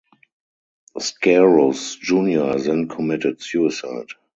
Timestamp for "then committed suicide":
2.57-4.07